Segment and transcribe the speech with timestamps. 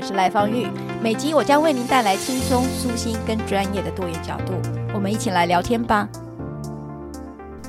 [0.00, 0.66] 我是赖芳玉，
[1.02, 4.54] 每集我将为您带来轻松、舒心跟专业的多元角度，
[4.94, 6.08] 我们一起来聊天吧。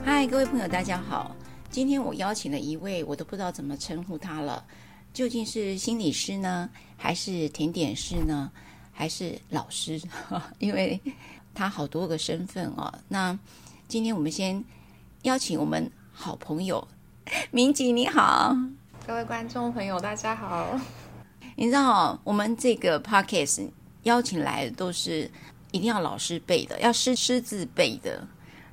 [0.01, 1.35] 嗨，各位朋友，大家好。
[1.69, 4.63] 今天我邀请了一位，我都不知道怎么称呼他了，
[5.13, 8.49] 究竟是心理师呢，还是甜点师呢，
[8.93, 10.01] 还是老师？
[10.57, 10.97] 因为
[11.53, 12.93] 他好多个身份哦。
[13.09, 13.37] 那
[13.89, 14.63] 今天我们先
[15.23, 16.87] 邀请我们好朋友
[17.51, 18.55] 明吉，你好。
[19.05, 20.79] 各位观众朋友，大家好。
[21.61, 23.69] 你知道，我们这个 podcast
[24.01, 25.29] 邀请来的都是
[25.69, 28.27] 一定要老师背的，要师师字背的。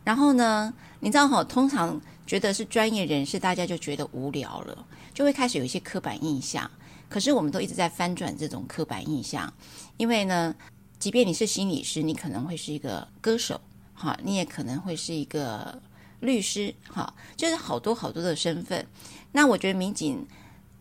[0.04, 6.70] 然后呢，你知道哈，通常觉得是专业人士，大家就觉得无聊了，就会开始有一些刻板印象。
[7.10, 9.52] 可是我们都一直在翻转这种刻板印象，
[9.98, 10.54] 因为呢，
[10.98, 13.60] 即便你是心理师，你可能会是一个歌手，
[13.92, 15.78] 哈，你也可能会是一个
[16.20, 18.86] 律师，哈，就是好多好多的身份。
[19.32, 20.26] 那我觉得民警。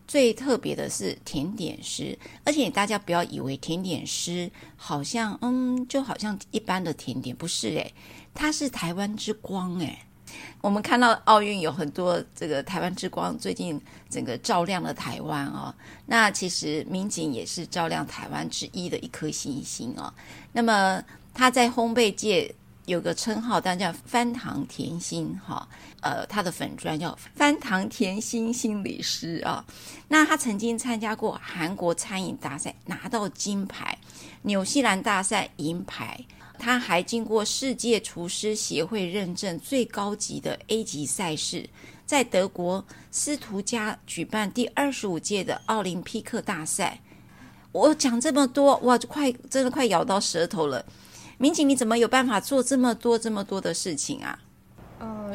[0.08, 7.94] 最特别的是甜点师，而且大家不要以为甜点师好像，嗯，就好像一般的甜点，不是诶，
[8.32, 9.98] 他是台湾之光诶。
[10.62, 15.74] 我们看到奥运有很多这个台湾之光，最近整个照亮了台湾哦。
[16.06, 20.12] 那其实民警也是照亮台湾之一的一颗星星哦。
[20.52, 22.54] 那么他在烘焙界。
[22.86, 25.68] 有个称号，但叫翻糖甜心哈，
[26.00, 29.64] 呃，他的粉专叫翻糖甜心心理师啊。
[30.08, 33.96] 那他曾经参加过韩国餐饮大赛，拿到金牌；
[34.42, 36.24] 纽西兰大赛银牌。
[36.60, 41.70] 他还经过世界厨师协会认证最高级的 A 级赛事，
[42.04, 47.00] 在德国斯图加举办第二十五届的奥林匹克大赛。
[47.70, 50.84] 我讲这么多，哇，快真的快咬到舌头了。
[51.36, 54.36] 民警，你怎么有办法做这么多这么多的事情啊？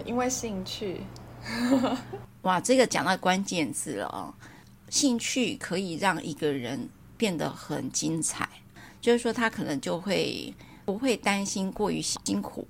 [0.01, 1.01] 因为兴趣。
[2.43, 4.33] 哇，这个讲到关键字了哦。
[4.89, 8.47] 兴趣可以让一个人变得很精彩，
[9.01, 10.53] 就是说他可能就会
[10.85, 12.67] 不会担心过于辛苦，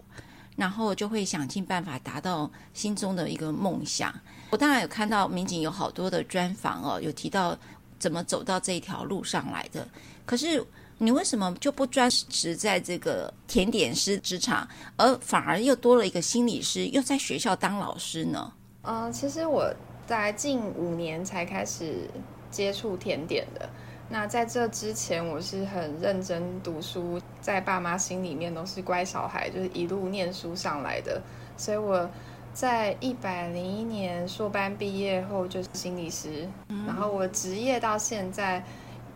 [0.55, 4.13] 然后就会想尽办法达到心中的一个梦想。
[4.51, 7.57] 我当然有看到民警有好多的专访哦，有提到
[7.99, 9.87] 怎么走到这一条路上来的，
[10.25, 10.65] 可是。
[11.03, 14.65] 你为什么就不专职在这个甜点师职场，
[14.95, 18.53] 而反而又多了一个心理师，又在学校当老师呢？
[18.83, 19.69] 呃，其实我
[20.07, 22.09] 在近五年才开始
[22.49, 23.69] 接触甜点的。
[24.07, 31.21] 那在这之前，我是很认真读书，在爸妈心里面都是乖小孩，就是一路念书上来的。
[31.57, 32.09] 所以我
[32.53, 38.63] 在一百零一年硕班毕业后就是心理师，嗯、然后我职业到现在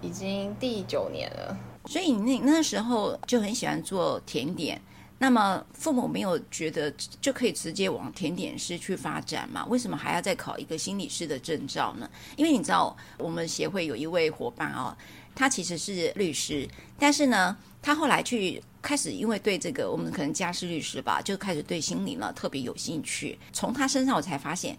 [0.01, 1.57] 已经第九年了。
[1.87, 4.79] 所以你那那时候就很喜欢做甜点，
[5.19, 9.65] 那么父母没有觉得就可以直接往甜点师去发展嘛？
[9.67, 12.09] 为什么还要再考一个心理师的证照呢？
[12.35, 14.95] 因为你知道我们协会有一位伙伴哦，
[15.33, 16.67] 他其实是律师，
[16.99, 23.39] 但是呢，他后来去开始因为对这个我们可能家事律师吧，就开始对心理呢特别有兴趣。
[23.53, 24.77] 从他身上我才发现。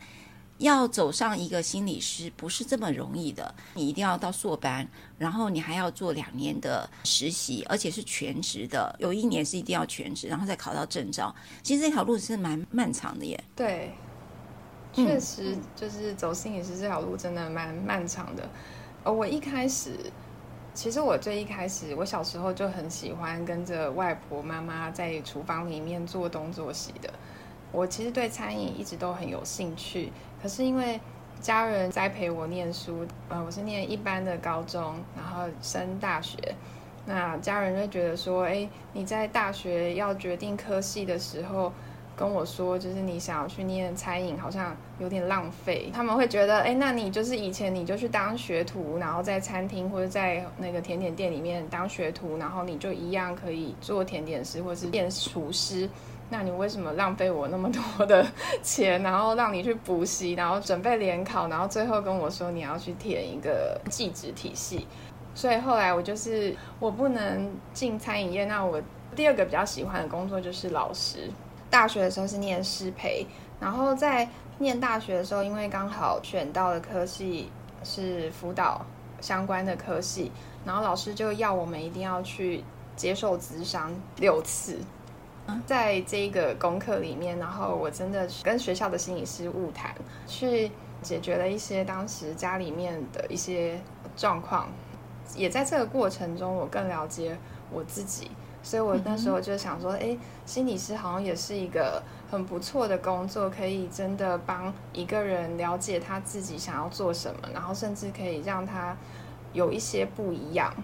[0.58, 4.86] 要走上一个心理师不是这么容易的，你一定要到硕班，
[5.16, 11.34] 然后你还要做两年的实习，而且是全职的，有一年是一定要全职，然后再考到证照。
[11.62, 13.44] 其实这条路是蛮漫长的耶。
[13.54, 13.92] 对，
[14.92, 18.48] 确实就是走心理师这条路真的蛮漫长的。
[19.04, 19.92] 呃我一开始，
[20.74, 27.14] 其实我最一开始，我小时候就很喜欢跟着外婆妈妈在厨房里面做东做西的。
[27.70, 30.10] 我其实对餐饮一直都很有兴趣。
[30.42, 31.00] 可是因为
[31.40, 36.36] 家人栽培我念书，呃，我是念一般的高中，然后升大学，
[37.06, 41.72] 那家人就觉得说，哎，你在大学要决定科系的时候，
[42.16, 45.90] 跟我说，就是你想要去念餐饮，好像有点浪费。
[45.94, 55.88] 他们会觉得，哎，那你就是以前你就去当学徒，然后在餐厅或者在那个甜点店里面当学徒，然后你就一样可以做甜点师或者是变厨师。
[56.30, 58.26] 那你为什么浪费我那么多的
[58.62, 64.86] 钱，然后让你去补习，然后准备联考，然后最后跟我说你要去填一个技职体系？
[65.34, 68.82] 所以后来我就是我不能进餐饮业，那我
[69.16, 71.30] 第二个比较喜欢的工作就是老师。
[71.70, 73.26] 大学的时候是念师培，
[73.60, 74.28] 然后在
[74.58, 77.50] 念大学的时候，因为刚好选到的科系
[77.84, 78.84] 是辅导
[79.20, 80.32] 相关的科系，
[80.64, 82.64] 然后老师就要我们一定要去
[82.96, 84.78] 接受咨商六次。
[85.66, 89.94] 在这个功课里面，然后我真的跟学校的心理师晤谈，
[90.26, 90.70] 去
[91.02, 93.78] 解决了一些当时家里面的一些
[94.16, 94.68] 状况，
[95.34, 97.36] 也在这个过程中，我更了解
[97.72, 98.30] 我自己。
[98.60, 108.96] 所以我那时候就想说，哎，心理师好像也是一个很不错的工作，可以真的帮一个人了解他自己想要做什么，然后甚至可以让他
[109.52, 110.74] 有一些不一样。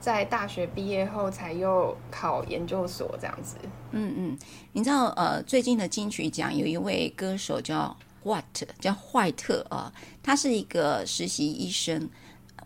[0.00, 3.56] 在大学毕业后，才又考研究所这样子。
[3.90, 4.38] 嗯嗯，
[4.72, 8.44] 你知道呃，最近的金曲奖有一位歌手叫 What，
[8.80, 9.92] 叫坏特啊，
[10.22, 12.08] 他是一个实习医生。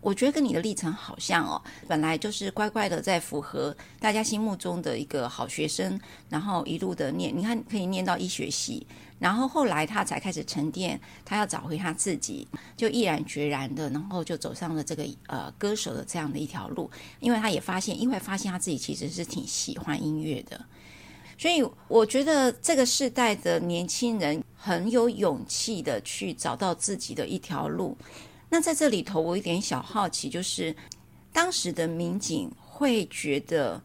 [0.05, 5.99] 我觉得跟你的历程好像哦，本来就是乖乖的在符合大家心目中的一个好学生，
[6.29, 8.85] 然后一路的念，你看可以念到医学系，
[9.17, 12.47] 然后后来他才开始沉淀，他要找回他自己，
[12.77, 16.87] 就毅然决然的，然后就走上了这个呃歌手的这样的一条路，
[17.19, 20.63] 因为他也发现，因为发现他自己其实是挺喜欢音乐的，
[21.35, 27.97] 所以我觉得这个世代的年轻人很有勇气的去找到自己的一条路。
[28.49, 30.75] 那在这里头，我有点小好奇，就是
[31.33, 33.81] 当时的民警会觉得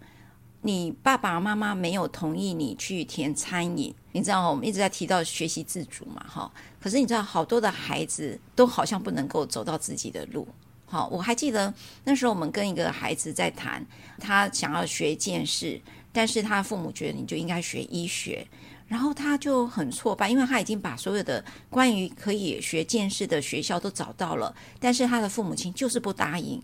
[0.63, 6.53] 你爸爸妈妈没有同意你去填餐饮，你知道我们一直在提到学习自主嘛，哈。
[6.81, 10.47] 可是你知道，好多的孩子都好像不能够走到自己的路。
[10.87, 11.73] 好，我还记得
[12.05, 13.85] 那时候我们跟一个孩子在谈，
[14.19, 15.81] 他想要学一件事，
[16.13, 18.47] 但是他父母觉得你就应该学医学。
[18.91, 26.61] 然后他就很挫败，因为他已经把所有的关于可以学鉴识的学校都找到了，但是他的父母亲就是不答应。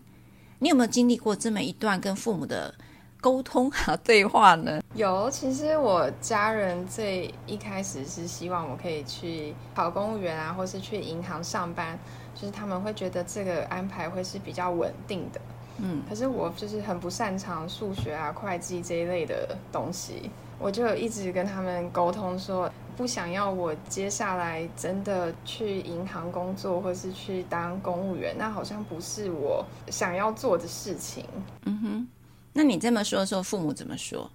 [0.59, 2.75] 你有没有经历过这么一段跟父母的
[3.21, 4.81] 沟通和 对话呢？
[4.93, 11.97] 有，其实我家人最一开始是希望我可以去考公务员啊，或是去银行上班，
[12.35, 15.39] 就是他们会觉得这个安排会是比较稳定的。
[15.77, 20.29] 嗯，可是我就是很不擅长数学啊、会计这一类的东西。
[20.59, 31.23] 我就一直跟他们沟通说，不想要我接下来真的去银行工作，或是去当公务员，那好像不是我想要做的事情。
[31.65, 32.07] 嗯哼，
[32.53, 34.27] 那你这么说的时候，父母怎么说？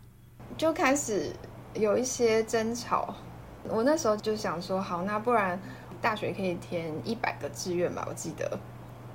[0.56, 1.32] 就开始
[1.74, 3.12] 有一些争吵。
[3.68, 5.60] 我那时候就想说，好，那不然
[6.00, 8.58] 大学可以填一百个志愿吧，我记得。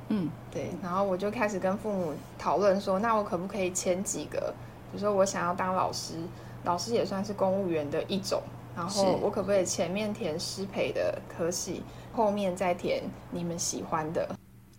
[0.10, 0.72] 嗯，对。
[0.84, 4.54] 然后我就开始跟父母讨论说，那我可不可以签几个？
[4.92, 6.16] 比如说我想要当老师。
[6.64, 8.42] 老师也算是公务员的一种，
[8.76, 11.82] 然后我可不可以前面填师培的科系，
[12.14, 13.02] 后面再填
[13.32, 14.28] 你们喜欢的？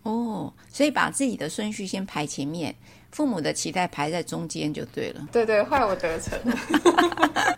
[0.03, 2.75] 哦，所以把自己的顺序先排前面，
[3.11, 5.27] 父母的期待排在中间就对了。
[5.33, 6.39] 对对，坏我得逞，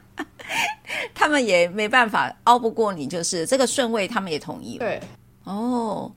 [1.14, 4.86] 他们也没办法拗不过你，就是这个顺位，他们也同意了。
[4.86, 5.00] 对，
[5.44, 6.10] 哦，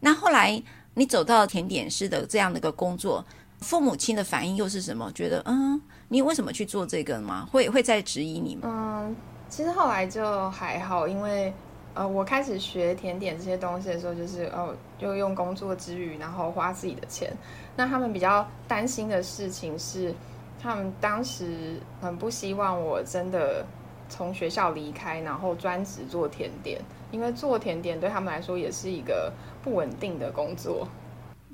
[0.00, 0.62] 那后来
[0.94, 3.24] 你走到甜点师的这样的一个工作，
[3.60, 5.10] 父母亲的反应又是什么？
[5.12, 5.80] 觉得嗯。
[6.14, 7.48] 你为什么去做这个吗？
[7.50, 8.62] 会会再质疑你吗？
[8.62, 9.16] 嗯，
[9.48, 11.52] 其实后来就还好，因为
[11.92, 17.32] 呃，我开始学甜点这些东西的时候，就是哦，就用工作之余，然后花自己的钱。
[17.74, 20.14] 那他们比较担心的事情是，
[20.62, 23.66] 他们当时很不希望我真的
[24.08, 29.32] 从学校离开，然后专职做甜点，因为做甜点对他们来说也是一个
[29.64, 30.86] 不稳定的工作。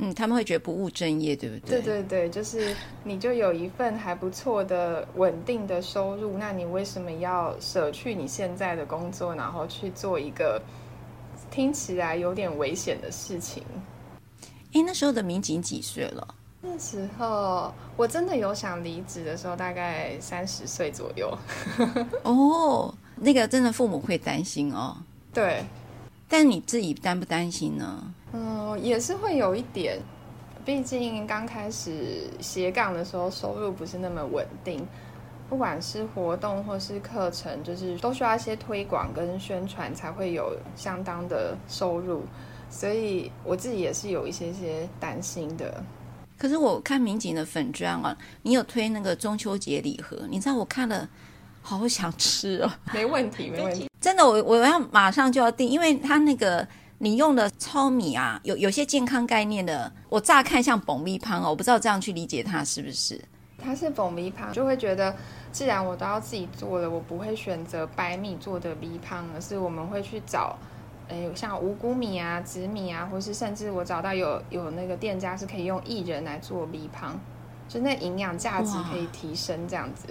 [0.03, 1.83] 嗯，他们会觉得不务正业，对不对？
[1.83, 10.61] 对对对，就是你就有一份还不错的稳定的收入，那你为什么要舍去你现在的工作，然后去做一个
[11.51, 13.63] 听起来有点危险的事情？
[14.73, 16.35] 哎，那时候的民警几岁了？
[16.63, 21.37] 那时候我真的有想离职的时候，大概三十岁左右。
[22.25, 24.97] 哦，那个真的父母会担心哦。
[25.33, 25.63] 对，
[26.29, 28.15] 但你自己担不担心呢？
[28.33, 29.99] 嗯，也是会有一点，
[30.65, 34.87] 毕竟刚开始斜杠的时候，收入不是那么稳定。
[35.49, 42.23] 不管是活动或是课程，就是都需要一些推广跟宣传，才会有相当的收入。
[42.71, 45.83] 所以我自己也是有一些些担心的。
[46.39, 51.09] 可是我看民警的粉砖啊，你有推那个中秋节礼盒，你知道我看了，
[51.63, 52.71] 好想吃哦。
[52.95, 53.91] 没问题，没问题。
[54.01, 56.65] 真的，我我要马上就要订，因为他那个。
[57.03, 63.19] 你用的糙米啊，有有些健康概念的，我乍看像爆米汤哦，我不知道这样去理解它是不是？
[63.57, 65.17] 它是爆米汤，就会觉得
[65.51, 70.59] 既然我都要自己做了，我不会选择白米做的米汤，而是我们会去找，
[71.09, 77.19] 诶，像五谷米啊、紫米啊，或是甚至我找到有有那个店家是可以用薏仁来做米汤，
[77.67, 80.07] 就那营养价值可以提升这样子。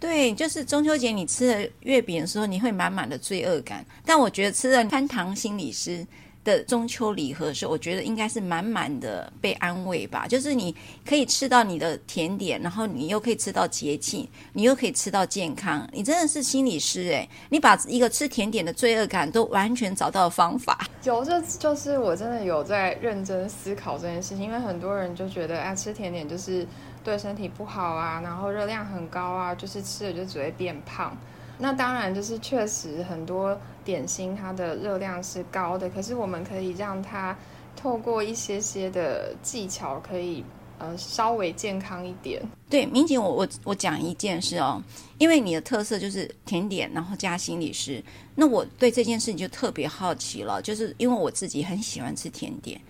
[0.00, 6.06] 对，就是中秋节你吃了月饼的时候，你会满满的罪恶感，但我觉得吃了潘糖心理师
[6.44, 10.26] 的中秋礼盒是，我觉得应该是满满的被安慰吧。
[10.28, 10.74] 就是你
[11.04, 15.86] 可以吃到你的甜点，然后你又可以吃到节庆，你又可以吃到健康。
[15.92, 20.86] 你真的是心理师诶，你把一个吃甜点的罪恶感都完全找到了方法。
[21.04, 26.66] 有，这就是我真的有在认真思考这件事情，因为很多人就觉得啊，吃甜点就是
[27.08, 31.16] 对身体不好啊，然后热量很高啊，就是吃了就只会变胖。
[31.56, 37.36] 那当然，就是确实很多点心它的热量是高的，可是我们可以让它
[37.74, 40.44] 透过一些些的技巧，可以
[40.78, 42.40] 呃稍微健康一点。
[42.68, 44.80] 对，明景，我我我讲一件事哦，
[45.16, 52.80] 因为你的特色就是甜点，然后加心理师，那我对这件事情就特别好奇了，就是因为我自己很喜欢吃甜点，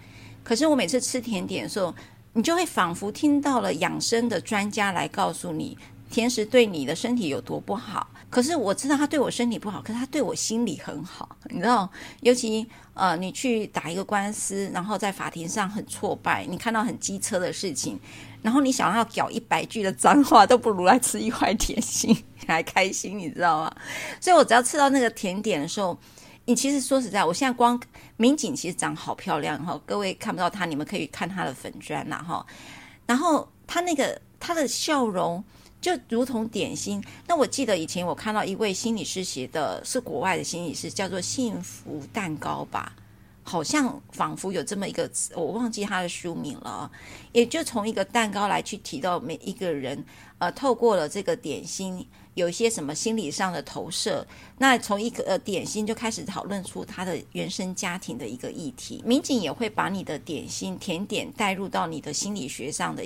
[0.45, 1.95] 可是我每次吃甜点的时候，
[2.39, 5.77] 你就会仿佛听到了养生的专家来告诉你，
[6.09, 8.07] 甜食对你的身体有多不好。
[8.31, 11.91] 可是我知道他对我身体不好，可是他对我心里很好，你知道？
[12.21, 12.65] 尤其
[12.95, 17.99] 呃，你去打一个官司，然后在法庭上很挫败，你看到很机车的事情，
[18.41, 22.17] 然后你想要搞一百句的脏话，都不如来吃一块甜心
[22.47, 23.75] 来开心，你知道吗？
[24.21, 25.99] 所以我只要吃到那个甜点的时候，
[26.49, 27.79] 你其实说实在，我现在光
[28.17, 32.47] 民警其实长好漂亮哈，各位看不到他，你们可以看他的粉砖呐哈，
[33.05, 35.45] 然后他那个他的笑容。
[35.81, 42.97] 就如同点心，那我记得以前我看到一位心理师写的，是国外的心理师，叫做幸福蛋糕吧，
[43.45, 46.91] 好像仿佛有这么一个词，我忘记他的书名了。
[47.31, 50.05] 也就从一个蛋糕来去提到每一个人，
[50.39, 52.05] 呃，透过了这个点心，
[52.39, 54.27] 有一些什么心理上的投射，
[54.59, 59.03] 那从一个呃点心就开始讨论出他的原生家庭的一个议题。
[59.05, 63.05] 民警也会把你的点心甜点带入到你的心理学上的。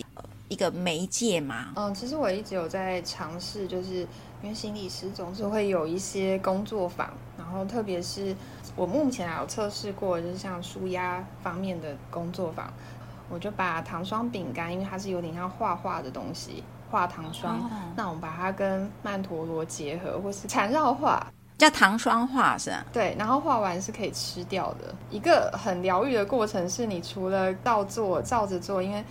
[0.48, 4.06] 一个媒介吗，嗯，其实我一直有在尝试，就是
[4.42, 8.36] 因为心理师总是会有一些工作坊，然后特别是
[8.76, 12.70] 我目前还有测试过，就是像舒压方面的工作坊，
[13.30, 16.62] 我就把糖霜饼干，因为它是有点像画画的东西，
[16.92, 21.26] 画糖霜，哦、那我们把它跟曼陀罗结合，或是缠绕画，
[21.58, 22.84] 叫糖霜画是吧？
[22.92, 29.02] 对，然后画完是可以吃掉的，一个很疗愈的过程，是你除了照做照着做，因为。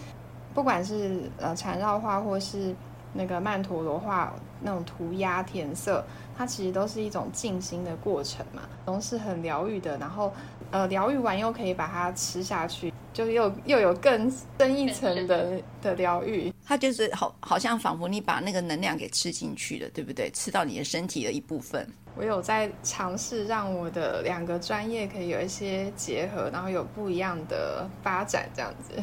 [0.53, 2.75] 不管是呃缠绕画或是
[3.13, 6.03] 那个曼陀罗画那种涂鸦填色，
[6.37, 9.97] 它其实都是一种静心的过程嘛，都是很疗愈的。
[9.97, 10.33] 然后
[10.69, 16.53] 呃疗愈完又可以把它吃下去，就是又又有更深一层的的疗愈。
[16.65, 20.29] 它就是好，好像仿佛你把那个能量给吃进去了，对不对？
[20.31, 21.87] 吃到你的身体的一部分。
[22.15, 29.01] 我有在尝试让我的两个专业可以有一些结合，然后有不一样的发展，这样子。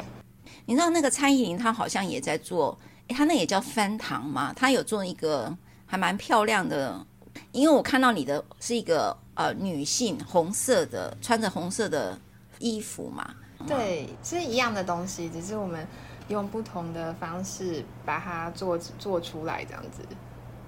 [0.65, 4.53] 你知道那个蔡依林，她好像也在做，诶，她那也叫翻糖嘛？
[4.53, 5.55] 她有做一个
[5.87, 7.03] 还蛮漂亮的，
[7.51, 12.17] 因为我看到你的是一个呃女性红色的，穿着红色的
[12.59, 13.35] 衣服嘛。
[13.67, 15.87] 对，是一样的东西，只是我们
[16.27, 20.03] 用不同的方式把它做做出来，这样子。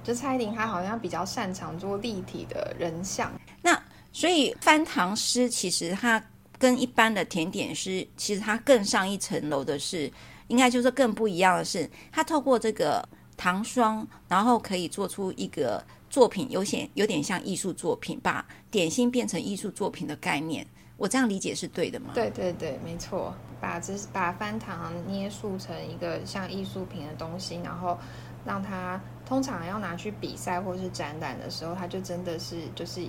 [0.04, 3.32] 就蔡依林她好像比较擅长做立体的人像，
[3.62, 3.82] 那
[4.12, 6.24] 所以翻糖师其实她。
[6.60, 10.14] 跟一般的甜点师，其实它更上一层楼的是，
[10.48, 13.04] 应该就是更不一样的是，它透过这个
[13.36, 20.64] 糖霜，然后可以做出一个作品，有些有点像艺术作品，把点心变成艺术作品的概念。
[21.02, 22.12] 我这样理解是对的吗？
[22.14, 27.98] 对对对，没错，把这把翻糖捏塑成一个像艺术品的东西，然后
[28.46, 33.02] 让它通常要拿去比赛或是展览的时候，它就真的是就是。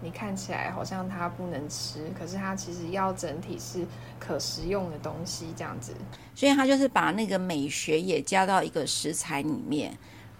[0.00, 3.84] 你看起来好像它不能吃，可是它其实要整体是
[4.20, 5.92] 可食用的东西，这样子。
[6.36, 9.92] 所以它就是把那个美学也加到一个食材里面，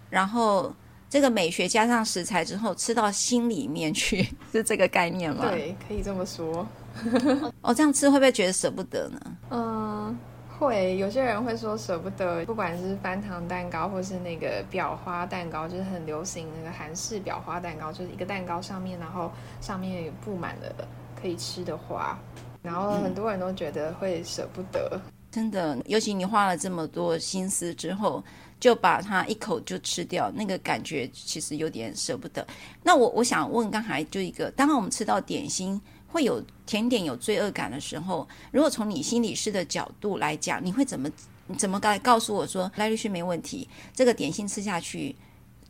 [0.09, 0.73] 然后
[1.09, 5.49] 这个美学加上食材之后，吃到心里面去， 是这个概念吗？
[5.49, 6.65] 对，可以这么说。
[7.61, 9.19] 哦，这样吃会不会觉得舍不得呢？
[9.51, 10.17] 嗯。
[10.59, 22.19] 会有些人会说舍不得，不管是翻糖蛋糕，或是那个裱花蛋糕，就是很流行那个韩式裱花蛋糕，就是一个蛋糕上面，然后上面也布满了可以吃的花，
[22.61, 24.99] 然后很多人都觉得会舍不得。
[25.01, 25.01] 嗯，
[25.31, 28.21] 真的，尤其你花了这么多心思之后，
[28.59, 32.45] 就把它一口就吃掉，那个感觉其实有点舍不得。
[32.83, 35.81] 那我我想问，刚才就一个，当然我们吃到点心。
[36.11, 41.09] 会有甜点有罪恶感的时候，如果从你心理师的角度来讲，你会怎么
[41.57, 43.67] 怎么告告诉我说赖律师没问题？
[43.93, 45.15] 这个点心吃下去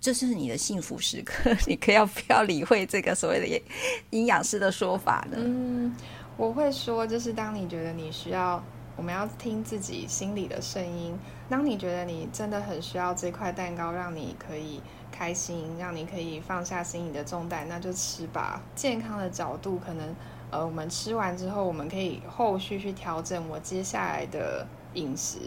[0.02, 3.62] 这是你的幸福时刻， 你可要不要理会这个所谓的
[4.12, 5.38] 营养师的说法呢？
[5.40, 5.94] 嗯，
[6.38, 8.64] 我会说，就是当你觉得你需要，
[8.96, 11.14] 我们要听自己心里的声音。
[11.50, 18.62] 当你觉得你真的很需要这块蛋糕，让你可以开心，让你可以放下心里的重担，那就吃吧。
[18.76, 20.16] 健康的角度，可能
[20.52, 25.40] 呃，我们吃完之后，我们可以后续去调整我接下来的饮食，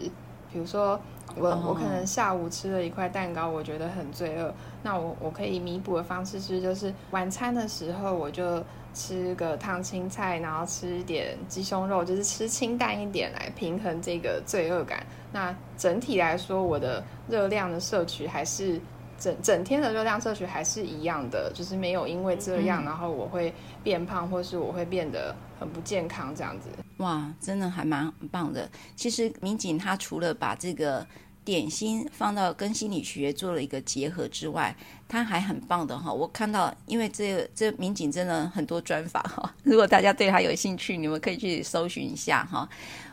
[0.51, 0.99] 比如说。
[1.35, 4.53] 我我可能下午吃了一块蛋糕，我觉得很罪恶。
[4.83, 15.05] 那我我可以弥补的方式是，就是晚餐的时候我就吃个烫青菜，然后吃一点鸡胸肉，就是吃清淡一点来平衡这个罪恶感。
[15.31, 18.79] 那整体来说，我的热量的摄取还是
[19.17, 26.69] 整整天的热量摄取还是一样的，就是没有因为这样，然后我会变胖，或是我会变得很不健康这样子。
[26.97, 28.69] 哇，真的还蛮棒的。
[28.95, 31.05] 其实民警他除了把这个
[31.45, 34.75] 点心放到跟心理学做了一个结合之外，
[35.07, 36.11] 他还很棒的哈。
[36.11, 39.53] 我看到，因为这这民警真的很多专访哈。
[39.63, 42.67] 如果大家对他有兴趣，你们可以去搜寻一下哈。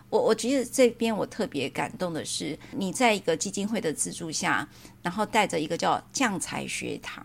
[0.09, 4.69] 我我觉得这边我特别感动的是，你在一个基金会的资助下，
[5.03, 7.25] 然后带着一个叫酱彩学堂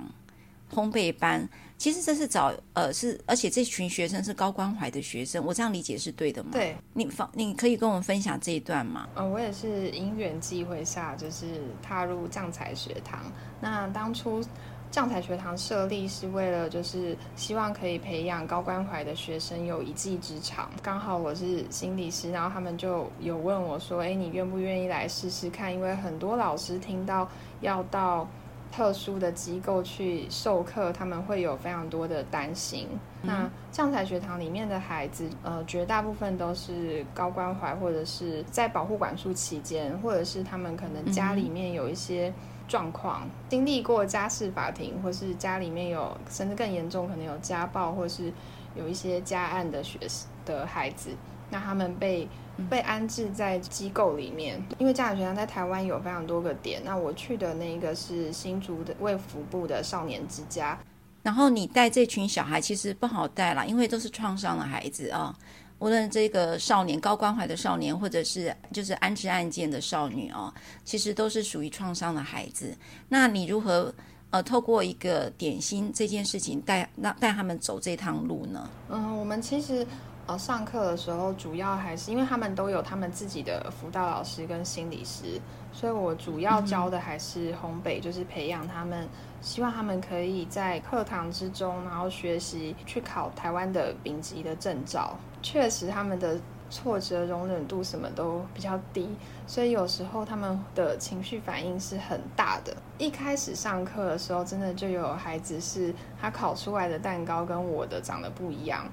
[0.73, 1.47] 烘焙班。
[1.77, 6.51] 其实这是找呃是，而且这群学生是高关怀的学生，我这样理解是对的吗？
[6.53, 9.07] 对，你方你可以跟我们分享这一段吗？
[9.13, 11.45] 呃，我也是因缘际会下，就是
[11.83, 13.19] 踏入酱彩学堂。
[13.59, 14.41] 那当初
[14.89, 20.71] 酱彩学堂设立是为了，就是希望可以培养高关怀的学生有一技之长。
[20.81, 27.29] 刚好我是心理师，然后他们就有问我说：“哎，你愿不愿意来试试看？”因为很多老师听到
[27.59, 28.25] 要到。
[28.71, 32.87] 特殊的机构去授课，他们会有非常多的担心。
[33.21, 42.33] 嗯、那酱彩学堂里面的孩子，呃，绝大部分都是高关怀，或者是在保护管束期间，或者是他们可能家里面有一些
[42.67, 48.31] 状况，嗯、经历过家事法庭，或是家里面有甚至更严重，可能有家暴，或是
[48.75, 49.97] 有一些家案的学
[50.45, 51.11] 的孩子，
[51.49, 52.27] 那他们被。
[52.69, 56.81] 被安置在机构里面，因为家长学堂在台湾有非常多个点。
[56.85, 60.79] 那我去的那个是新竹的卫福部的少年之家。
[61.21, 65.37] 然后你带这群小孩其实不好带啦，因为都是创伤的孩子啊。
[65.79, 70.53] 无论这个少年高关怀的少年，或者是就是安置案件的少女啊，
[70.85, 72.73] 其实都是属于创伤的孩子。
[73.09, 73.93] 那你如何
[74.35, 78.69] 呃透过一个点心这件事情带那带他们走这趟路呢？
[78.89, 79.87] 嗯，我们其实。
[80.27, 85.39] 呃，上课的时候主要还是因为他们都有他们自己的辅导老师跟心理师，
[85.71, 89.07] 所以我主要教的还是烘焙，就是培养他们，
[89.39, 95.15] 希望他们可以在课堂之中，然后学习去考台湾的丙级的证照。
[95.43, 99.07] 确实，他们的挫折容忍度什么都比较低，
[99.45, 102.75] 所以有时候他们的情绪反应是很大的。
[102.97, 108.85] 一开始上课的时候，真的就有孩子是他烤出来的蛋糕跟我的长得不一样。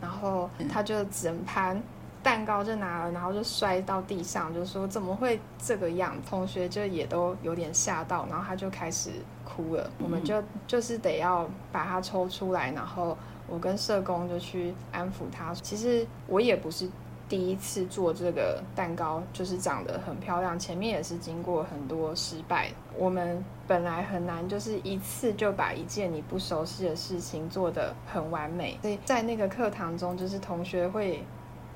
[0.00, 1.80] 然后他就整盘
[2.22, 6.16] 蛋糕就拿了，然后就摔到地上，就说怎么会这个样？
[6.28, 9.10] 同学就也都有点吓到，然后他就开始
[9.44, 9.90] 哭了。
[10.02, 15.52] 我们就就是得要把他抽出来，然后我跟社工就去安抚他。
[15.54, 16.88] 其实我也不是。
[17.28, 20.58] 第一次做这个蛋糕，就是长得很漂亮。
[20.58, 22.70] 前面也是经过很多失败。
[22.96, 28.78] 我们本来很难，就是一次就把一件你不熟悉的事情做得很完美。
[28.80, 31.22] 所以在那个课堂中，就是同学会、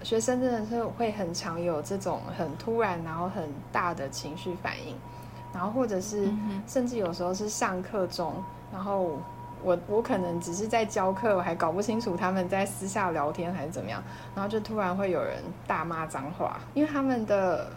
[0.02, 4.96] 学生真的是会很常有这种很突然，然后很大的情绪反应，
[5.52, 6.28] 然后或者是
[6.66, 8.34] 甚至有时候是上课中，
[8.72, 9.18] 然后。
[9.62, 14.02] 我我可能只是在教课，我还搞不清楚他们在私下聊天还是怎么样，
[14.34, 17.70] 然后就突然会有人大骂脏话，因为他们的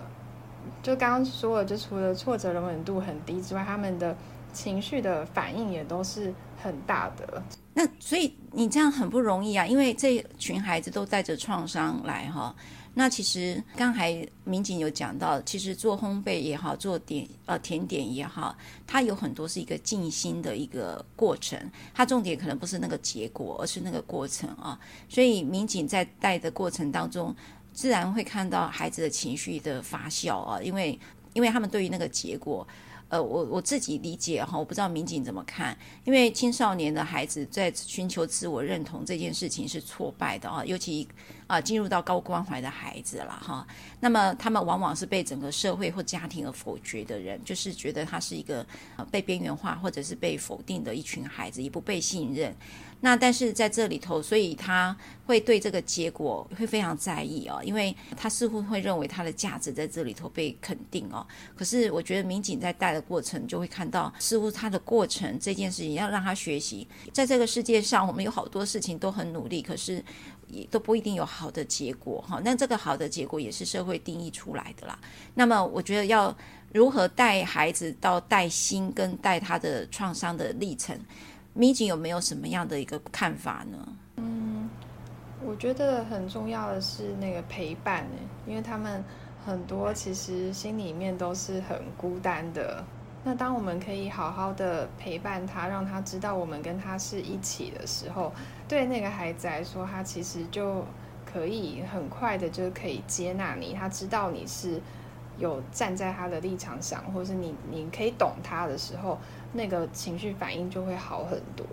[0.82, 4.16] 就刚刚说了，就除了挫折容忍度很低之外，他们的
[4.52, 7.44] 情绪的反应也都是很大的。
[7.74, 12.56] 那所以你这样很不容易啊，因为这群孩子都带着创伤来哈。
[12.98, 21.60] 那其实刚才民警有讲到，其实做烘焙也好，做点呃甜点也好，它有很多是一个静心的一个过程。
[21.94, 24.80] 它重点可能不是那个结果，而是那个过程啊。
[25.10, 27.36] 所以民警在带的过程当中，
[27.74, 30.98] 自然会看到孩子的情绪的发酵啊，因为
[31.34, 32.66] 因为他们对于那个结果。
[33.08, 41.08] 呃，我我自己理解哈，我不知道民警怎么看，因为青少年的孩子在寻求自我认同这件事情是挫败的啊，尤其
[41.48, 43.68] 啊、进入到高关怀的孩子了哈。
[44.00, 48.66] 那么他们往往是被整个社会或家庭而否决的人，就是觉得他是一个、
[49.12, 52.56] 被边缘化或者是被否定的一群孩子，也不被信任。
[53.02, 54.96] 那但是在这里头，所以他
[55.28, 61.26] 会对这个结果会非常在意哦，因为他似乎会认为他的价值在这里头被肯定哦。
[61.56, 70.04] 可是我觉得民警在带的过程就会看到，似乎他的过程这件事情要让他学习，在这个世界上，我们有好多事情都很努力，可是
[70.48, 72.42] 也都不一定有好的结果哈。
[72.44, 74.98] 那这个好的结果也是社会定义出来的啦。
[75.36, 76.36] 那么我觉得要
[76.74, 81.00] 如何带孩子到带心跟带他的创伤的历程。
[81.58, 83.78] 民警有没有什么样的一个看法呢？
[84.18, 84.70] 嗯，
[85.42, 88.06] 我觉得很重要的是那个陪伴，
[88.46, 89.02] 因为他们
[89.46, 92.84] 很多其实心里面都是很孤单的。
[93.24, 98.34] 那当我们可以好好的陪伴他，让他知道我们跟他是一起的时候，
[98.68, 100.86] 对那个孩子来说，他其实就
[101.26, 103.74] 可以很快的就可以接纳你。
[103.74, 104.82] 他知道你是
[105.38, 109.18] 有站在他的立场上，或是你你可以懂他的时候。
[109.56, 111.66] 那个情绪反应就会好很多。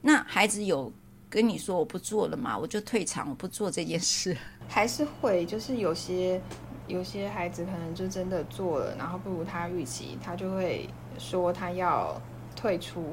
[0.00, 0.90] 那孩子有
[1.28, 2.56] 跟你说我不做了吗？
[2.58, 4.36] 我就退场，我不做这件事。
[4.66, 6.40] 还是会，就是有些
[6.86, 12.20] 有些孩子可能就真的做了，然后不如他预期，他就会说他要
[12.56, 13.04] 退出。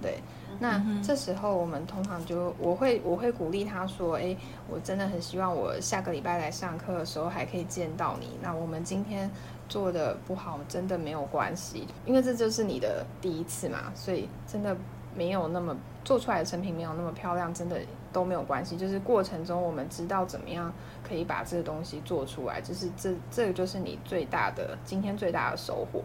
[0.00, 0.20] 对，
[0.58, 4.36] 那这时候我们通常就我会我会鼓励他说：“哎，
[4.68, 8.38] 我真的很希望我下个礼拜来上课的时候还可以见到你。
[8.42, 9.30] 那我们今天。”
[9.68, 14.74] 做的不好，真的没有关系，因为这就是你的第一次嘛，所以真的
[15.14, 17.78] 没有那么做出来的成品没有那么漂亮，真的
[18.10, 18.78] 都没有关系。
[18.78, 20.72] 就是过程中我们知道怎么样
[21.06, 26.02] 可以把这个东西做出来，就是这这个就是你最大的今天最大的收获。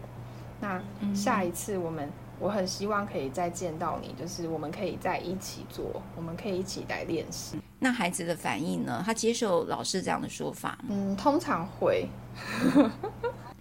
[0.60, 0.78] 那
[1.14, 2.06] 下一次我们
[2.38, 7.58] 我很希望可以再见到你，就是我们可以在一起做，我们可以一起来练习。
[7.78, 9.02] 那孩子的反应呢？
[9.04, 10.78] 他接受老师这样的说法？
[10.88, 12.08] 嗯，通常会。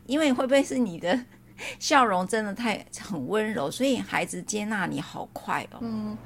[0.05, 1.17] 因为会不会是你的
[1.79, 5.77] 笑容真的太很温柔，所以孩子接纳你好快哦？
[5.81, 6.17] 嗯，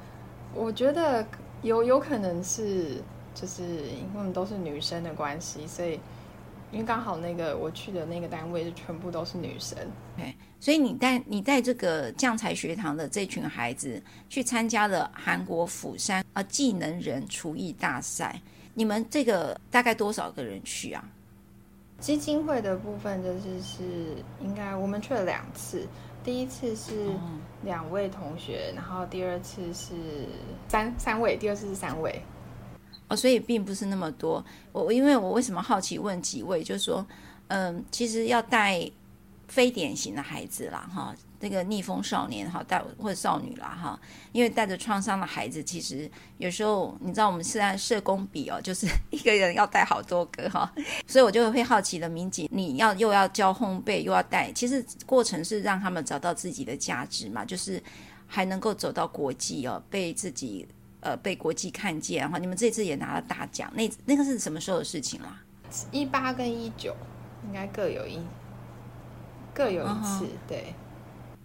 [0.54, 1.24] 我觉得
[1.62, 3.02] 有有可能是，
[3.34, 6.00] 就是因为我们都是女生的关系，所以
[6.72, 9.78] 因为刚好那个我去的那个单位是全部都是女生，
[10.16, 18.40] 对，所以你带你带这个将才学堂的这群孩子去参加了韩国釜山啊技能人厨艺大赛，
[18.74, 21.04] 你们这个大概多少个人去啊？
[22.00, 23.82] 基金会的部分就是是
[24.40, 25.84] 应该我们去了两次，
[26.22, 26.92] 第一次是
[27.62, 29.94] 两位同学，然后第二次是
[30.68, 32.22] 三三位，第二次是三位，
[33.08, 34.44] 哦，所以并不是那么多。
[34.70, 37.04] 我因为我为什么好奇问几位，就是说，
[37.48, 38.88] 嗯，其实要带
[39.48, 41.14] 非典型的孩子啦，哈。
[41.40, 44.00] 那个逆风少年哈带或者少女啦哈，
[44.32, 50.68] 因为带着创伤的孩子，其实有时候你知道我们现在社工比哦， 就是一个人要带好多个哈，
[51.06, 57.80] 所以我就会好奇的民警，你要又要教烘焙又要带，其实过程是让他们找到自己的价值嘛，就是
[58.26, 60.66] 还能够走到国际哦，被自己
[60.98, 62.36] 呃被国际看见哈。
[62.36, 65.40] 你们这次也拿了大奖，那那个是什么时候的事情啦？
[65.92, 66.96] 一八跟一九
[67.46, 68.18] 应该各有一
[69.58, 70.72] 各有一次，哦、对。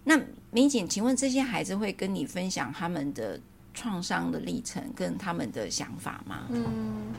[0.04, 0.16] 那
[0.52, 3.40] 民警，请问这些孩子会跟你分享他们的
[3.74, 6.46] 创伤的历程跟他们的想法吗？
[6.50, 7.12] 嗯，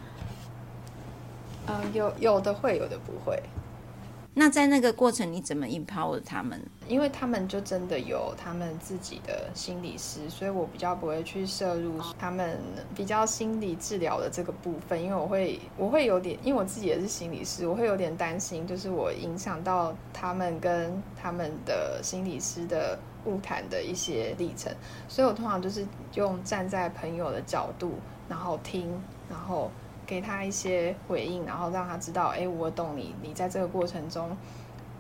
[1.66, 3.38] 呃，有有的会，有的不会。
[4.38, 6.62] 那在那个过程，你怎么 empower 他们？
[6.90, 12.60] 因为他们就真的有他们自己的心理师，所以我比较不会去涉入他们
[12.94, 24.70] 比较心理治疗的这个部分，因为我会我会有点，因为我自己也是心理师，我会有点担心，就是我影响到他们跟他们的心理师的晤谈的一些历程，
[25.08, 27.94] 所以我通常就是用站在朋友的角度，
[28.28, 28.92] 然后听，
[29.30, 29.72] 然后。
[30.06, 33.16] 给他一些回应，然后让他知道，哎，我懂你。
[33.22, 34.36] 你在这个过程中，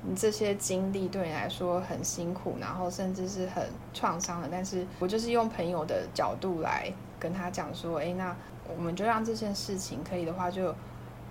[0.07, 4.47] 你这些经历对你来说很辛苦，然后甚至是很创伤的。
[4.51, 8.35] 但是我就是用朋友的角度来跟他讲说，哎，那
[8.75, 10.73] 我们就让这件事情可以的话，就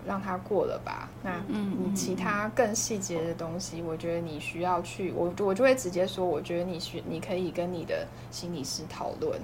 [0.07, 1.09] 让他过了吧。
[1.23, 9.41] 那你其他更细节的东西，我觉得你需要去，我我就会直接说，我觉得你需你可以跟你的心理师讨论。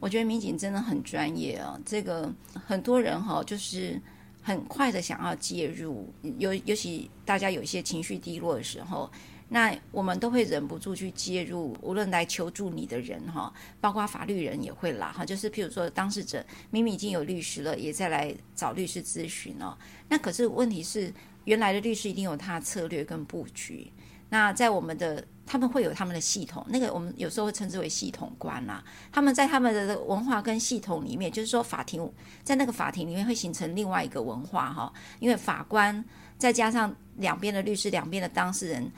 [0.00, 1.78] 我觉得民警真的很专业啊！
[1.84, 4.00] 这个很多人哈，就是
[4.42, 9.10] 很快的想要介入，尤尤其大家有一些情绪低落的时候，
[9.50, 11.76] 那我们都会忍不住去介入。
[11.82, 19.76] 无论来求助你的人哈，包括法律人也会啦哈，就是譬如说当事者明明已经有律师了，也再来找律师咨询哦。
[20.08, 21.12] 那可是问题是，
[21.44, 23.92] 原来的律师一定有他的策略跟布局。
[24.30, 28.84] 那在我们的他们会有他们的系统，那个我们有时候会称之为系统观啦。
[29.10, 32.08] 他们在他们的文化跟系统里面，就是说法庭
[32.44, 36.04] 在那个法庭里面会形成另外一个文化哈，因为法官
[36.38, 38.88] 再加上两边的律师、两边的当事人，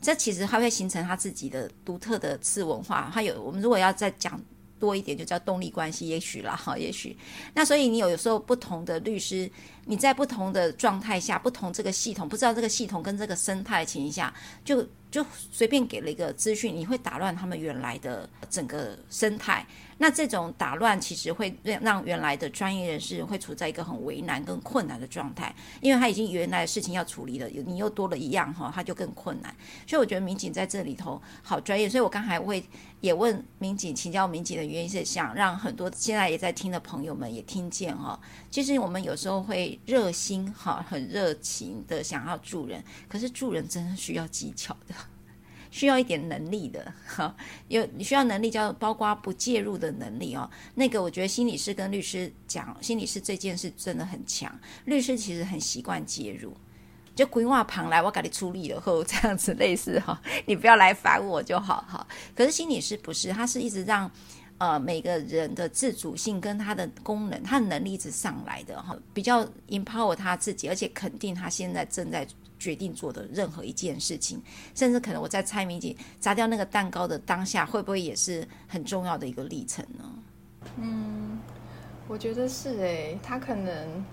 [0.00, 3.10] 这其实还会形成他自己的独特的次文化。
[3.10, 4.40] 还有我们如果要再讲
[4.78, 7.14] 多一点，就叫动力关系，也许啦哈，也许。
[7.52, 9.50] 那所以你有有时候不同的律师，
[9.88, 14.32] 你在不同的状态下，不同这个系统，不知道这个系统跟这个生态的情况下，
[14.64, 14.86] 就。
[15.10, 19.66] 就随便给了一个资讯，你会打乱他们原来的整个生态。
[19.96, 29.56] 那这种打乱其实会让原来的专业人士会处在一个很为难跟困难的状态，因为他已经原来的事情要处理了，你又多了一样哈，他就更困难。
[29.86, 31.88] 所以我觉得民警在这里头好专业。
[31.88, 32.62] 所以我刚才会
[33.00, 38.20] 也问民警，请教民警的原因是想让很多现在也在听的朋友们也听见哈。
[38.50, 44.94] 其实我们有时候会热心哈，很热情的想要助人，可是助人真的需要技巧的。
[45.70, 47.36] 需要一点能力的，哈，
[47.68, 50.50] 有你需要能力叫包括不介入的能力哦。
[50.76, 54.50] 那个我觉得心理师跟律师讲，心理师这件事真的很强，
[54.86, 56.56] 律师其实很习惯介入，
[57.14, 62.06] 就规划旁来，我给你处理了后这样子类似哈，你不要来烦我就好哈。
[62.34, 64.10] 可是心理师不是，他是一直让
[64.58, 72.26] 呃每个人的自主性跟他的功能，他的能力一直上来的哈，比较 empower 他自己，而且肯定他现在正在。
[72.60, 74.42] 决定做的任何一件事情，
[74.74, 80.04] 甚至可能我在猜明姐砸掉那个蛋糕的当下，会不会也是很重要的一个历程呢？
[80.76, 81.38] 嗯，
[82.08, 84.04] 我觉得是诶，他可能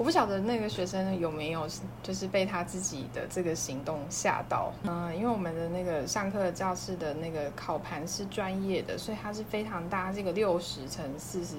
[0.00, 1.68] 我不晓得那个学生有没有
[2.02, 4.72] 就是被他自己的这个行动吓到。
[4.84, 11.54] 嗯，因为我们的那个上课教室的那个烤盘是专业的，所以它是非常大，这个六十乘四十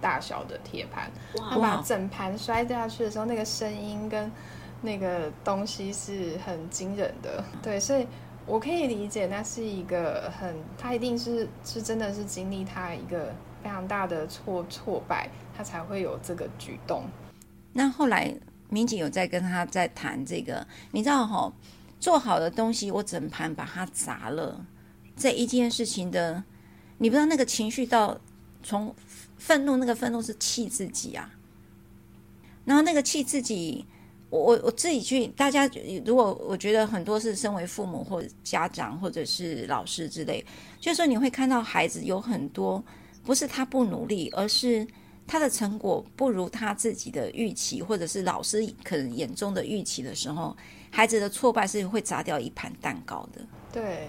[0.00, 1.10] 大小的铁盘，
[1.50, 4.30] 他把整盘摔下去的时候，那个声音跟。
[4.82, 8.06] 那个东西是很惊人的，对，所以
[8.46, 13.30] 我可以理解，那是一个很，他一定是是真的是经历他一个
[13.62, 17.04] 非常大的挫挫败，他才会有这个举动。
[17.72, 18.34] 那后来
[18.68, 21.52] 民警有在跟他在谈这个，你知道哈、
[21.98, 24.64] 做好的东西我整盘把它砸了，
[25.16, 26.42] 这一件事情的，
[26.98, 28.20] 你不知道那个情绪到
[28.62, 28.94] 从
[29.36, 31.30] 愤怒，那个愤怒是气自己啊，
[32.64, 33.84] 然后那个气自己。
[34.30, 35.68] 我我我自己去，大家
[36.06, 40.46] 如果我觉得很多是身为父母或者家长或者是老师之类，
[40.78, 42.80] 就是说你会看到孩子有很多
[43.24, 44.86] 不是他不努力，而是
[45.30, 50.56] 他的成果不如他自己的预期，或者是老师可能眼中的预期的时候，
[50.90, 53.40] 孩子的挫败是会砸掉一盘蛋糕的。
[53.72, 54.08] 对。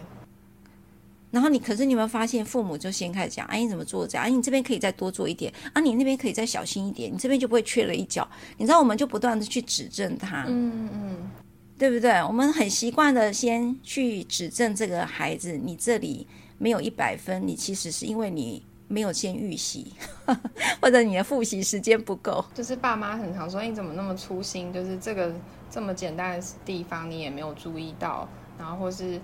[1.29, 4.25] 然后你，可是你有没有发现，父母就先开始讲：“哎，你怎么做这样？
[4.25, 11.29] 哎，你这边可以再多做一点啊，你那边可以再小心一点，你这边就不会缺了一角。”你知道，我们就不断的去指正他，嗯嗯，
[11.77, 12.13] 对不对？
[12.23, 19.93] 我们很习惯的先去指正这个孩子，你这里没有一百分，你其实是因为你没有先预习，
[20.81, 22.43] 或者你的复习时间不够。
[22.53, 24.71] 就是爸妈很常说：“你怎么那么粗心？
[24.73, 25.31] 就是这个
[25.69, 28.27] 这么简单的地方你也没有注意到，
[28.59, 29.19] 然后或是。”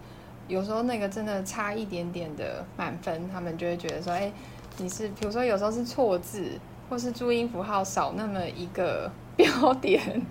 [0.48, 4.32] 有时候那个真的差一点点的满分，他们就会觉得说：“哎，
[4.78, 6.50] 你是比如说有时候是错字，
[6.90, 10.26] 或是注音符号少那么一个 标点。”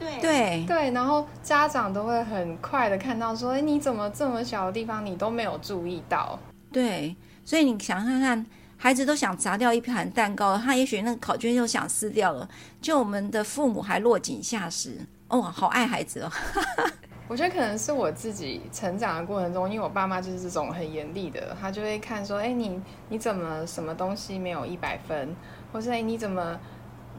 [0.00, 6.36] 对对对，然后家长都会很快的看到说：“哎，你怎么这么小的地方你都没有注意到？”
[6.72, 7.14] 对，
[7.46, 8.44] 所以你想看看，
[8.76, 12.46] 孩子都想砸掉一盘蛋糕了，他也许那个考卷又想撕掉了，
[12.82, 16.30] 就我们的父母还落井下石哦，好爱孩子哦。
[17.28, 25.34] 我觉得可能是我自己成长的过程中，因为我爸妈就是这种很严厉的，他就会看说，哎，你你怎么什么东西没有一百分，
[25.72, 26.58] 或是哎你怎么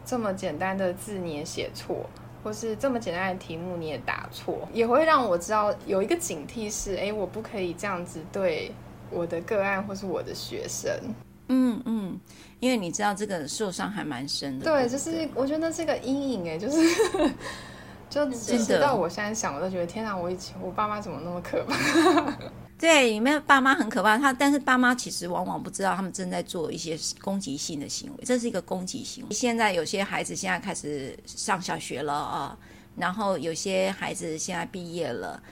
[0.05, 2.09] 这么简单的字你也写错，
[2.43, 8.71] 或是这么简单的题目你也答错，也会让我知道有一个警惕是，哎，我不可以这样子对
[9.11, 10.91] 我的个案或是我的学生。
[11.49, 12.19] 嗯嗯，
[12.59, 14.65] 因为你知道这个受伤还蛮深的。
[14.65, 16.77] 对，就是我觉得那是个阴影，哎，就是。
[18.09, 20.15] 就直到我现在想，我都觉得天哪！
[20.15, 22.37] 我以前我爸妈怎么那么可怕？
[22.79, 24.17] 对，你们爸妈很可怕。
[24.17, 28.23] 他但是爸妈其实往往不知道，他们正在做一些攻击性的行为。
[28.23, 29.35] 这是一个攻击行为。
[29.35, 32.57] 现在有些孩子现在开始上小学了啊，
[32.95, 35.43] 然后有些孩子现在毕业了，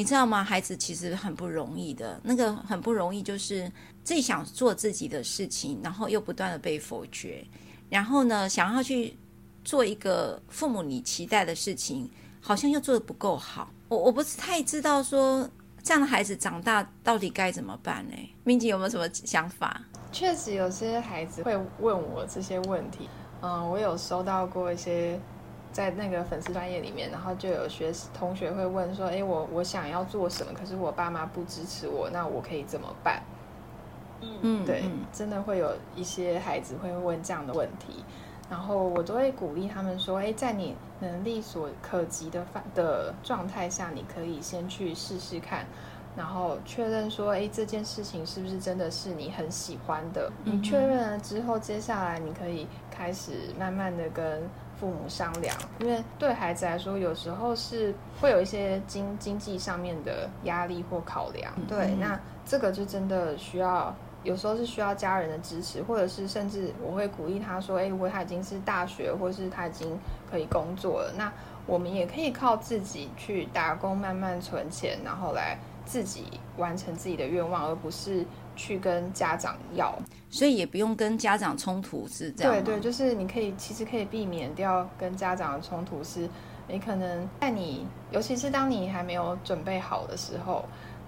[0.00, 0.42] 你知道吗？
[0.42, 3.70] 孩子其实很不容易的，那个很不容易，就是
[4.02, 7.44] 自己想做自己的事情，然后又不断的被否决，
[7.90, 9.14] 然后呢，想要去。
[9.62, 12.10] 做一个父母你期待的事情，
[12.40, 13.70] 好像又做得不够好。
[13.88, 15.46] 我我不是太知道说
[15.82, 18.16] 这样的孩子长大到底该怎么办呢？
[18.42, 19.82] 民警有没有什么想法？
[20.10, 23.06] 确实有些孩子会问我这些问题。
[23.42, 25.20] 嗯，我有收到过一些
[25.72, 30.52] 在那个粉丝专业里面，然后就有学同学会问说：“哎，我我想要做什么？
[30.52, 33.22] 可是我爸妈不支持我，那我可以怎么办？”
[34.42, 38.04] 嗯，对，真的会有一些孩子会问这样的问题，
[38.50, 45.64] 然后我都会鼓励他们说：“哎，在你能力所可及的范的状态下，你可以先去试试看，
[46.16, 50.30] 然后确认说：哎，这件事情是不是真的是你很喜欢的？
[50.44, 54.42] 你确认了之后，接下来你可以开始慢慢的跟。”
[54.80, 61.52] 父母商量，因为对孩子来说，有时候是会有一些经经济上面的压力或考量。
[61.68, 69.98] 对，那这个就真的需要，有时候是需要家人的支持，或者是甚至我会鼓励他说：“诶，如果他已经是大学，或是他已经
[70.30, 71.30] 可以工作了，那
[71.66, 78.24] 我们也可以靠自己去打工，慢慢存钱，然后来自己完成自己的愿望，而不是。”
[78.60, 82.52] 去跟家长要，所以也不用跟家长冲突，是这样。
[82.52, 86.04] 对对，就是你可以，其实可以避免掉跟家长的冲突。
[86.04, 86.28] 是，
[86.68, 90.66] 你可能在你，尤其是当你还没有准备好的时候，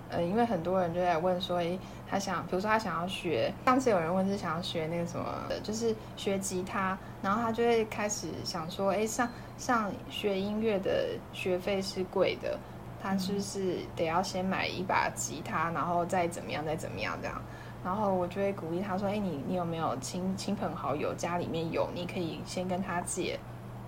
[0.09, 12.59] 呃，因为很多人就在问说，诶，他想，比如说他想要学，上次有人问是想要学那个什么的，就是学吉他，然后他就会开始想说，诶，上上学音乐的学费是贵的。
[13.03, 17.43] 他是不是得要先买一把吉他，然后再怎么样，再怎么样这样？
[17.85, 21.89] 然后我就会鼓励他说：“哎，你你有没有亲亲朋好友家里面有？
[21.93, 23.37] 你可以先跟他借，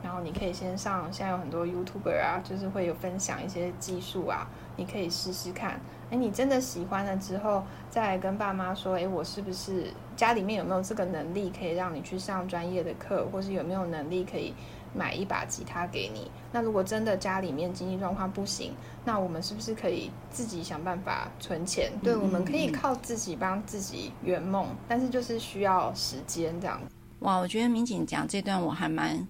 [0.03, 1.05] 然后你可以先上。
[1.13, 5.81] 现在有很多 YouTuber 啊，就是会有分享一些技术啊，你可以试试看。
[6.11, 14.53] 哎，你真的喜欢了之后，再来跟爸妈说：哎，我是不是家里面有没有这个能力可以让你去上专业的课，或是有没有能力可以？”
[14.95, 16.31] 买一把吉他给你。
[16.53, 18.73] 那如果真的家里面经济状况不行，
[19.05, 21.91] 那我们是不是可以自己想办法存钱？
[21.95, 26.81] 嗯、对，我们可以靠自己帮自己圆梦，但是就是需要时间这样。
[27.21, 29.27] 哇，我觉得民警讲这段我还蛮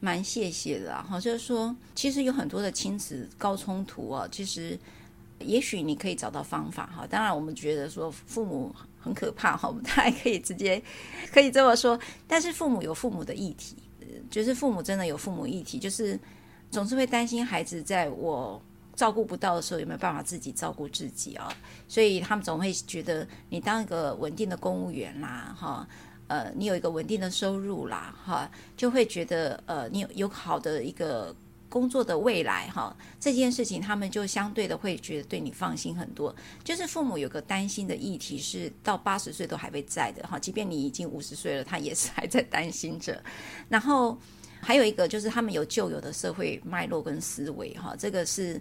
[0.00, 4.78] 蛮谢谢的哈，就是说其实有很多的亲子高冲突啊，其实
[5.38, 7.06] 也许你可以找到方法哈。
[7.08, 10.82] 当然我们觉得说父母很可怕哈，我们大家可以直接
[11.32, 13.76] 可以这么说，但是父母有父母的议题。
[14.30, 16.18] 就是父母真的有父母议题，就是
[16.70, 18.60] 总是会担心孩子在我
[18.94, 21.52] 照顾不到的时候有没有办法自己照顾自己啊，
[21.88, 25.88] 所以他们总会觉得你当一个稳定的公务员啦，哈，
[26.28, 31.34] 呃，你有一个稳定的收入啦，哈，就会觉得呃，你有有好的一个。
[31.70, 36.34] 工作的未来，哈，这件事情他们就相对的会觉得对你放心很多。
[36.62, 43.22] 就是父母有个担心的议题是到八十岁都还会在的，哈，即便你已经五十岁了，他也是还在担心着。
[43.68, 44.18] 然后
[44.60, 48.60] 还有一个就是他们有旧有的社会脉络跟思维，哈，这个是。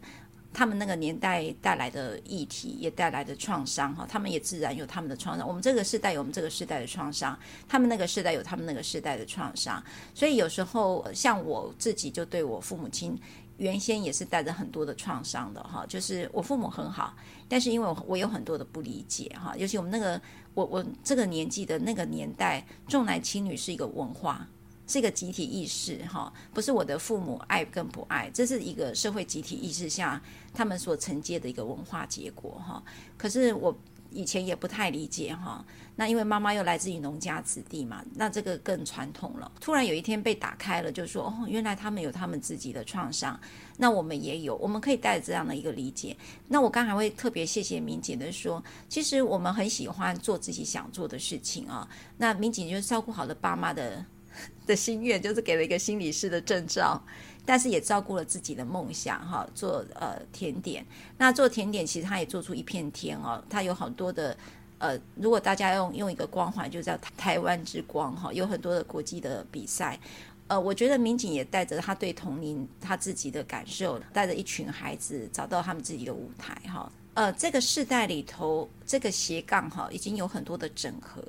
[0.51, 5.47] 他们那个年代带来的议题，也带来的创伤，哈，他们也自然有他们的创伤。
[5.47, 9.81] 我们这个世代有我们这个世代的创伤，他们那个世代有他们那个世代的创伤。
[10.13, 13.17] 所以有时候，像我自己就对我父母亲，
[13.57, 17.15] 原先也是带着很多的创伤的，哈，就是我父母很好，
[17.47, 20.19] 但是因为我我有很多的不理解，哈，尤其我们那个
[20.55, 24.47] 我我这个年纪的那个年代，重男轻女是一个文化。
[24.89, 30.19] 是一个集体意识，哈，不是我的父母爱跟不爱，这是一个社会集体意识下
[30.51, 32.83] 他们所承接的一个文化结果，哈。
[33.15, 33.77] 可是我
[34.09, 35.63] 以前也不太理解，哈。
[35.95, 39.51] 那因为妈妈又来自于农家子弟嘛，那这个更传统了。
[39.61, 43.39] 突然有一天被打开了，就说哦，原来他们有他们自己的创伤，
[43.77, 46.17] 那我们也有，我们可以带着这样的一个理解。
[46.47, 51.87] 那我刚才会特别谢谢民警的说，其实我们很喜欢做自己想做的事情啊。
[52.17, 54.03] 那民警就照顾好了爸妈的。
[54.67, 57.01] 的心愿就是给了一个心理师的证照，
[57.45, 60.85] 但是也照顾了自己的梦想哈，做呃甜点。
[61.17, 64.37] 那做甜点其实他也做出一片天哦，他有很多的
[64.77, 69.99] 呃，如果大家用用一个光环，就叫台湾之光哈，有很多的国际的比赛。
[70.47, 76.91] 呃，我觉得民警也带着他对童年他自己的感受，带着一群孩子找到他们自己的舞台哈。
[77.15, 81.23] 呃，这个世代里头，这个斜杠哈已经有很多的整合，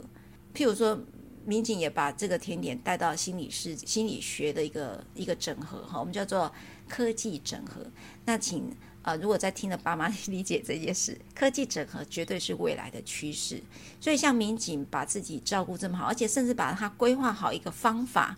[0.55, 0.99] 譬如说。
[1.45, 6.53] 民警也把这个甜点带到心理师心理学的一个一个整合哈，我们叫做
[6.89, 7.85] 科技整合。
[8.25, 8.71] 那请
[9.03, 13.63] 呃，如果在听的爸妈 理解这件事，科技整合绝对是未来的趋势。
[13.99, 18.37] 所以像民警把自己照顾这么好，而且甚至把他规划好一个方法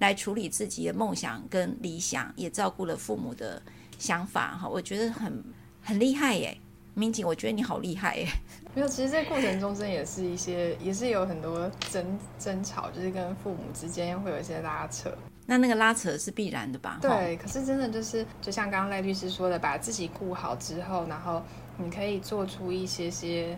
[0.00, 3.62] 来处理自己的梦想跟理想，也照顾了父母的
[3.98, 5.42] 想法哈，我觉得很
[5.80, 6.58] 很厉害耶。
[6.94, 8.26] 民警，我觉得你好厉害耶！
[8.74, 15.12] 没有，其实，这过程中真也是一些，也是有很多争争吵，就是跟父母之间会有一些拉扯。
[15.46, 16.98] 那那个拉扯是必然的吧？
[17.02, 21.42] 对，可是真的就是，就像刚刚赖律师说的，把自己顾好之后，然后
[21.76, 23.56] 你可以做出一些些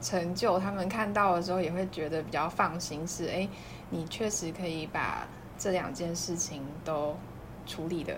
[0.00, 3.06] 成就，他们看到的时候也会觉得比较放心。
[3.06, 3.48] 是，哎，
[3.90, 7.14] 你确实可以把这两件事情都
[7.66, 8.14] 处理得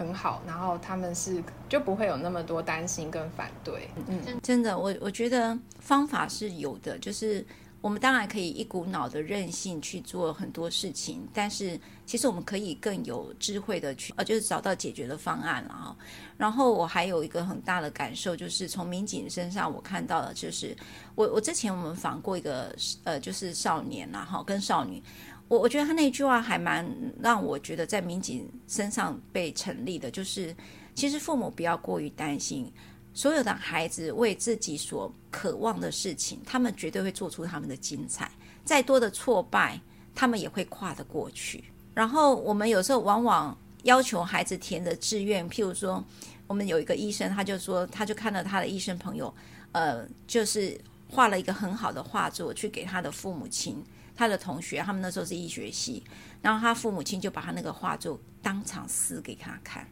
[0.00, 3.90] 很好，然后他们是就不会有那么多担心跟反对。
[4.06, 7.44] 嗯，真的，我我觉得方法是有的，就是。
[7.82, 15.96] 我们当然可以一股脑的任性去做很多事情，但是其实我们可以更有智慧的去，呃，就是找到解决的方案了哈。
[16.36, 20.76] 然后我还有一个很大的感受，就是从民警身上我看到的，就是
[21.14, 25.02] 我我之前我们访过一个呃，就是少年呐哈，跟少女，
[25.50, 26.88] 我我觉得他那句话还蛮
[27.20, 30.54] 让我觉得在民警身上被成立的，就是
[30.94, 32.72] 其实父母不要过于担心。
[33.12, 38.30] 所有的孩子为自己所渴望的事情，他们绝对会做出他们的精彩。
[38.64, 39.80] 再多的挫败，
[40.14, 41.64] 他们也会跨得过去。
[41.94, 46.02] 然后我们有时候往往要求孩子填的志愿，譬如说，
[46.46, 49.34] 我们有一个医生，他就说，他就看到他的医生朋友，
[49.72, 53.82] 呃，就是画了一个很好的画作去给他的父母亲、
[54.20, 56.04] 他的同学，他们那时候是医学系，
[56.42, 59.88] 然后他父母亲就把他那个画作当场撕给他看，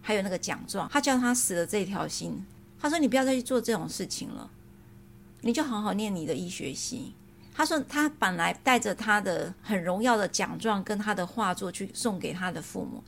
[0.00, 2.46] 还有那个奖状，他叫他死了这条心。
[2.78, 4.48] 他说：“你不要再去做这种事情了，
[5.40, 7.12] 你就好好念你的医学系。”
[7.52, 13.02] 他说：“他本来带着他的很荣耀的奖状跟他的画作去送给他的父母，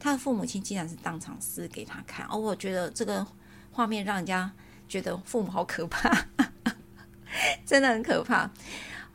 [0.00, 2.26] 他的父母亲竟然是当场撕给他看。
[2.28, 3.24] 哦，我觉得这个
[3.70, 4.50] 画面让人家
[4.88, 6.26] 觉得父母好可怕，
[7.64, 8.50] 真的很可怕。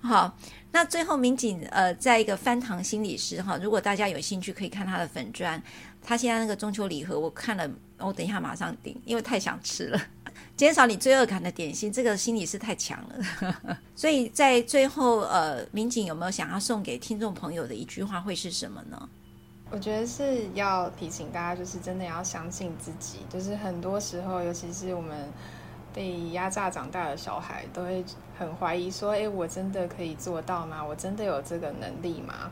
[0.02, 0.36] 好，
[0.72, 5.62] 那最后民警呃，在一个翻糖心理师哈，如果大家有兴趣可以看他的粉专。
[6.04, 7.70] 他现在那个中秋礼盒，我看了，
[8.00, 10.02] 我等一下马上订，因为太想吃了。
[10.58, 13.78] 减少你罪恶感的点心，这个心理是太强了。
[13.96, 19.10] 所以在最后，呃，民警有没有想要送给听众朋友的一句话会是什么呢？
[19.70, 23.20] 我觉得是要提醒大家，就是真的要相信自己。
[23.30, 25.32] 就是很多时候，尤其是我们
[25.94, 28.04] 被压榨长大的小孩，都会
[28.38, 30.84] 很怀疑说：“诶，我真的可以做到吗？
[30.84, 32.52] 我真的有这个能力吗？”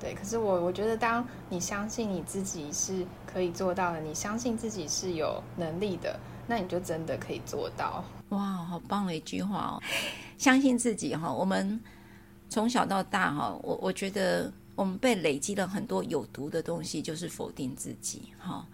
[0.00, 8.04] 对，可是我我觉得，当你相信你自己是可以做到的，你相信自己是有能力的，那你就真的可以做到。
[8.28, 9.82] 哇，好棒的一句话哦！
[10.36, 11.80] 相信自己哈，我们
[12.48, 18.64] 从小到大哈，我我觉得我们被累积了很多有毒的东西，就是否定自己哈。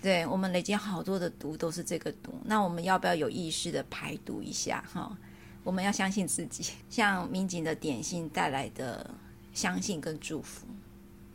[0.00, 5.16] 对，我们累积好多的毒都是这个毒，那我们要不要有意识的排毒一下哈？
[5.64, 9.10] 我们要相信自己， 像民警的点心带来的。
[9.52, 10.66] 相信跟祝福。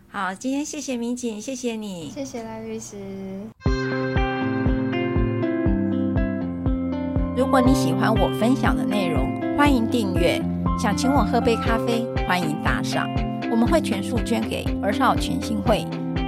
[0.08, 2.98] 好，今天谢谢民警，谢谢你，谢谢赖律师。
[7.36, 10.40] 如果你喜欢我分享的内容，欢迎订阅。
[10.80, 13.10] 想请我喝杯咖啡，欢迎打赏，
[13.50, 15.84] 我们会全数捐给儿少权心会。